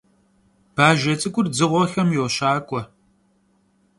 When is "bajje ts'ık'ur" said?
0.75-1.47